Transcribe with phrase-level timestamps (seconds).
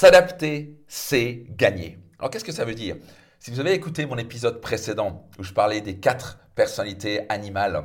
[0.00, 1.98] S'adapter, c'est gagner.
[2.18, 2.96] Alors qu'est-ce que ça veut dire?
[3.38, 7.84] Si vous avez écouté mon épisode précédent où je parlais des quatre personnalités animales,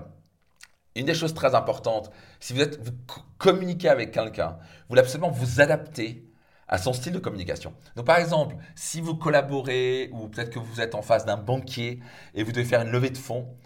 [0.95, 2.09] une des choses très importantes,
[2.39, 2.93] si vous, êtes, vous
[3.37, 6.31] communiquez avec quelqu'un, vous voulez absolument vous adapter
[6.69, 7.73] à son style de communication.
[7.97, 11.99] Donc par exemple, si vous collaborez ou peut-être que vous êtes en face d'un banquier
[12.33, 13.57] et vous devez faire une levée de fonds,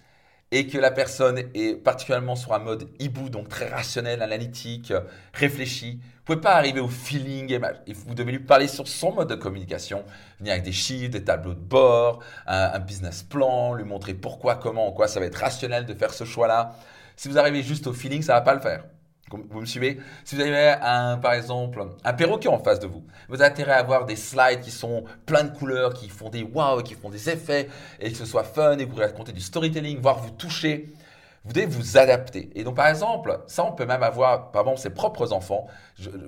[0.51, 4.93] et que la personne est particulièrement sur un mode hibou, donc très rationnel, analytique,
[5.33, 7.51] réfléchi, vous pouvez pas arriver au feeling
[7.87, 10.03] et vous devez lui parler sur son mode de communication,
[10.39, 14.55] venir avec des chiffres, des tableaux de bord, un, un business plan, lui montrer pourquoi,
[14.55, 16.75] comment, en quoi ça va être rationnel de faire ce choix-là.
[17.15, 18.83] Si vous arrivez juste au feeling, ça va pas le faire.
[19.31, 23.03] Vous me suivez Si vous avez un, par exemple, un perroquet en face de vous,
[23.27, 26.43] vous avez intérêt à avoir des slides qui sont plein de couleurs, qui font des
[26.43, 27.69] wow, qui font des effets,
[27.99, 30.93] et que ce soit fun, et que vous racontez du storytelling, voire vous toucher.
[31.45, 32.49] Vous devez vous adapter.
[32.55, 35.67] Et donc, par exemple, ça, on peut même avoir, par exemple, ses propres enfants.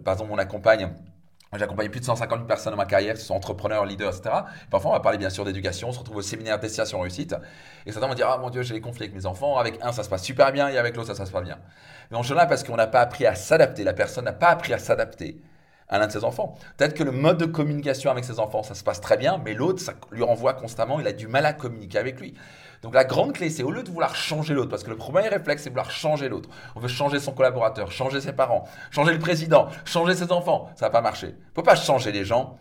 [0.04, 0.90] par exemple, on accompagne
[1.54, 4.34] J'accompagne plus de 150 personnes dans ma carrière, qui sont entrepreneurs, leaders, etc.
[4.70, 7.36] Parfois, on va parler bien sûr d'éducation, on se retrouve au séminaire Destination Réussite.
[7.86, 9.58] Et certains vont dire, ah mon Dieu, j'ai des conflits avec mes enfants.
[9.58, 11.58] Avec un, ça se passe super bien, et avec l'autre, ça, se passe pas bien.
[12.10, 13.84] Mais en général, parce qu'on n'a pas appris à s'adapter.
[13.84, 15.42] La personne n'a pas appris à s'adapter
[15.92, 16.56] à l'un de ses enfants.
[16.78, 19.54] Peut-être que le mode de communication avec ses enfants, ça se passe très bien, mais
[19.54, 22.34] l'autre, ça lui renvoie constamment, il a du mal à communiquer avec lui.
[22.82, 25.28] Donc la grande clé, c'est au lieu de vouloir changer l'autre, parce que le premier
[25.28, 26.50] réflexe, c'est vouloir changer l'autre.
[26.76, 30.70] On veut changer son collaborateur, changer ses parents, changer le président, changer ses enfants.
[30.76, 31.28] Ça va pas marcher.
[31.28, 32.58] On ne peut pas changer les gens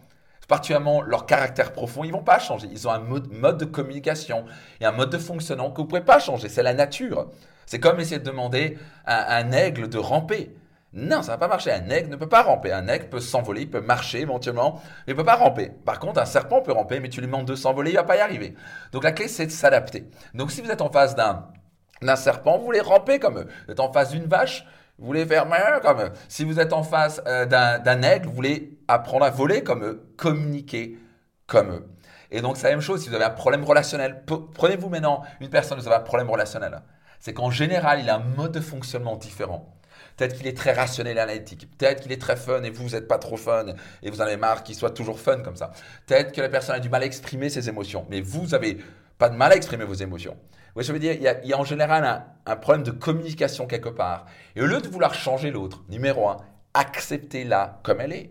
[0.51, 2.69] particulièrement leur caractère profond, ils vont pas changer.
[2.73, 4.45] Ils ont un mode, de communication
[4.81, 6.49] et un mode de fonctionnement que vous pouvez pas changer.
[6.49, 7.31] C'est la nature.
[7.67, 10.51] C'est comme essayer de demander à un aigle de ramper.
[10.93, 11.71] Non, ça va pas marcher.
[11.71, 12.73] Un aigle ne peut pas ramper.
[12.73, 15.71] Un aigle peut s'envoler, il peut marcher éventuellement, mais il peut pas ramper.
[15.85, 18.17] Par contre, un serpent peut ramper, mais tu lui demandes de s'envoler, il va pas
[18.17, 18.55] y arriver.
[18.93, 20.11] Donc la clé, c'est de s'adapter.
[20.35, 23.47] Donc si vous êtes en face d'un serpent, vous voulez ramper comme eux.
[23.67, 24.67] Vous êtes en face d'une vache,
[24.99, 25.47] vous voulez faire
[25.81, 26.11] comme eux.
[26.29, 30.13] Si vous êtes en face euh, d'un aigle, vous voulez apprendre à voler comme eux,
[30.17, 30.99] communiquer
[31.47, 31.87] comme eux.
[32.33, 34.25] Et donc c'est la même chose si vous avez un problème relationnel.
[34.55, 36.83] Prenez-vous maintenant une personne, vous avez un problème relationnel.
[37.21, 39.80] C'est qu'en général, il a un mode de fonctionnement différent.
[40.17, 41.69] Peut-être qu'il est très rationnel et analytique.
[41.77, 43.67] Peut-être qu'il est très fun et vous, n'êtes pas trop fun
[44.03, 45.73] et vous en avez marre qu'il soit toujours fun comme ça.
[46.07, 48.79] Peut-être que la personne a du mal à exprimer ses émotions, mais vous n'avez
[49.19, 50.37] pas de mal à exprimer vos émotions.
[50.75, 54.27] Vous je veux dire, il y, a, en général un, problème de communication quelque part.
[54.55, 56.39] Et au lieu de vouloir changer l'autre, numéro un,
[56.75, 58.31] acceptez-la comme elle est.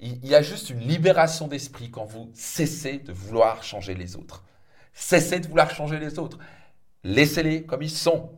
[0.00, 4.44] Il y a juste une libération d'esprit quand vous cessez de vouloir changer les autres.
[4.92, 6.38] Cessez de vouloir changer les autres.
[7.02, 8.30] Laissez-les comme ils sont.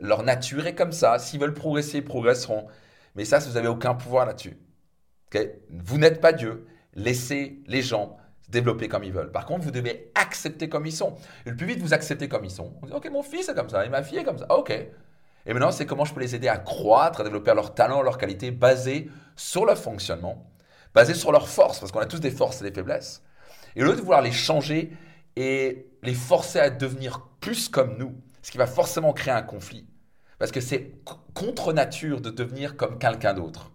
[0.00, 1.18] Leur nature est comme ça.
[1.18, 2.66] S'ils veulent progresser, ils progresseront.
[3.14, 4.58] Mais ça, vous n'avez aucun pouvoir là-dessus.
[5.70, 6.66] vous n'êtes pas Dieu.
[6.94, 9.32] Laissez les gens se développer comme ils veulent.
[9.32, 11.16] Par contre, vous devez accepter comme ils sont.
[11.46, 13.54] Et le plus vite vous acceptez comme ils sont, vous dites, OK, mon fils est
[13.54, 14.46] comme ça, et ma fille est comme ça.
[14.54, 14.70] OK.
[14.70, 18.18] Et maintenant, c'est comment je peux les aider à croître, à développer leurs talents, leurs
[18.18, 20.50] qualités, basés sur leur fonctionnement,
[20.94, 23.22] basés sur leurs forces, parce qu'on a tous des forces et des faiblesses.
[23.76, 24.92] Et au lieu de vouloir les changer
[25.36, 28.14] et les forcer à devenir plus comme nous,
[28.44, 29.88] ce qui va forcément créer un conflit.
[30.38, 30.92] Parce que c'est
[31.32, 33.72] contre nature de devenir comme quelqu'un d'autre.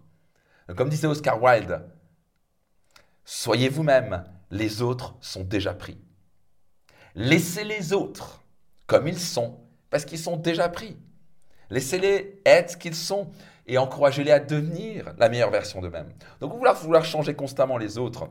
[0.76, 1.84] Comme disait Oscar Wilde,
[3.24, 5.98] soyez vous-même, les autres sont déjà pris.
[7.16, 8.44] Laissez les autres
[8.86, 9.58] comme ils sont,
[9.90, 10.96] parce qu'ils sont déjà pris.
[11.70, 13.32] Laissez-les être ce qu'ils sont
[13.66, 16.14] et encouragez-les à devenir la meilleure version d'eux-mêmes.
[16.40, 18.28] Donc, vouloir, vouloir changer constamment les autres,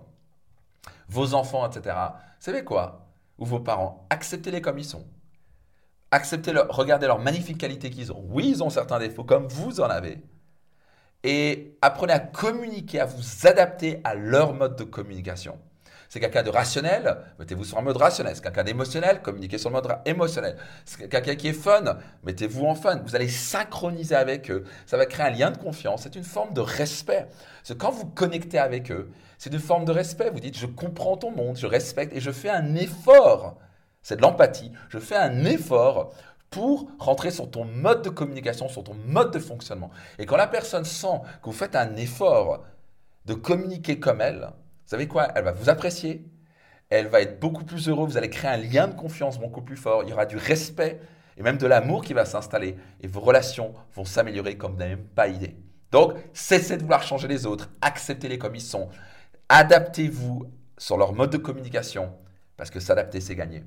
[1.09, 1.97] vos enfants, etc.,
[2.39, 3.09] savez quoi?
[3.37, 5.05] Ou vos parents, acceptez-les comme ils sont
[6.11, 8.23] acceptez leur, regardez leurs magnifiques qualités qu'ils ont.
[8.29, 10.21] Oui, ils ont certains défauts, comme vous en avez.
[11.23, 15.57] Et apprenez à communiquer, à vous adapter à leur mode de communication.
[16.07, 18.35] C'est quelqu'un de rationnel, mettez-vous sur un mode rationnel.
[18.35, 20.57] C'est quelqu'un d'émotionnel, communiquez sur le mode émotionnel.
[20.83, 22.99] C'est quelqu'un qui est fun, mettez-vous en fun.
[23.05, 24.63] Vous allez synchroniser avec eux.
[24.87, 26.01] Ça va créer un lien de confiance.
[26.03, 27.27] C'est une forme de respect.
[27.27, 30.31] Parce que quand vous connectez avec eux, c'est une forme de respect.
[30.31, 33.57] Vous dites, je comprends ton monde, je respecte et je fais un effort
[34.01, 34.71] c'est de l'empathie.
[34.89, 36.13] Je fais un effort
[36.49, 39.91] pour rentrer sur ton mode de communication, sur ton mode de fonctionnement.
[40.17, 42.65] Et quand la personne sent que vous faites un effort
[43.25, 45.27] de communiquer comme elle, vous savez quoi?
[45.35, 46.25] Elle va vous apprécier,
[46.89, 49.77] elle va être beaucoup plus heureuse, vous allez créer un lien de confiance beaucoup plus
[49.77, 50.99] fort, il y aura du respect
[51.37, 54.95] et même de l'amour qui va s'installer et vos relations vont s'améliorer comme vous n'avez
[54.95, 55.55] même pas idée.
[55.91, 58.89] Donc, cessez de vouloir changer les autres, acceptez-les comme ils sont,
[59.49, 62.15] adaptez-vous sur leur mode de communication
[62.57, 63.63] parce que s'adapter, c'est gagner.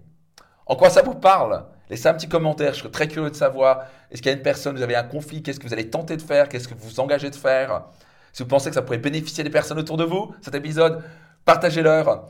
[0.67, 1.64] En quoi ça vous parle?
[1.91, 3.87] Laissez un petit commentaire, je serais très curieux de savoir.
[4.11, 6.17] Est-ce qu'il y a une personne, vous avez un conflit, qu'est-ce que vous allez tenter
[6.17, 7.85] de faire, qu'est-ce que vous vous engagez de faire?
[8.32, 11.03] Si vous pensez que ça pourrait bénéficier des personnes autour de vous, cet épisode,
[11.44, 12.29] partagez-leur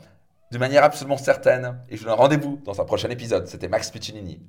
[0.51, 1.77] de manière absolument certaine.
[1.89, 3.47] Et je vous donne rendez-vous dans un prochain épisode.
[3.47, 4.39] C'était Max Piccinini.